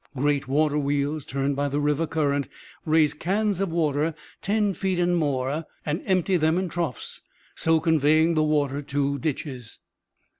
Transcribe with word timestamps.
Great 0.17 0.47
water 0.47 0.79
wheels, 0.79 1.23
turned 1.27 1.55
by 1.55 1.69
the 1.69 1.79
river 1.79 2.07
current, 2.07 2.49
raise 2.85 3.13
cans 3.13 3.61
of 3.61 3.69
water 3.71 4.15
ten 4.41 4.73
feet 4.73 4.97
and 4.97 5.15
more 5.15 5.65
and 5.85 6.01
empty 6.05 6.37
them 6.37 6.57
in 6.57 6.67
troughs, 6.69 7.21
so 7.53 7.79
conveying 7.79 8.33
the 8.33 8.41
water 8.41 8.81
to 8.81 9.19
ditches. 9.19 9.77